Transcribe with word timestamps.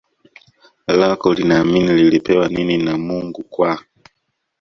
lako 0.87 1.33
linaamini 1.33 1.93
lilipewa 1.93 2.47
nini 2.47 2.77
na 2.77 2.97
Mungu 2.97 3.43
kwa 3.43 3.79